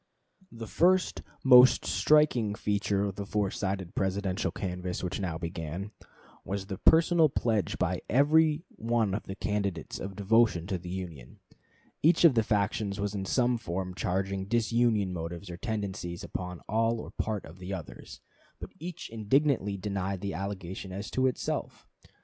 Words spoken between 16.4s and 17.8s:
part or all of the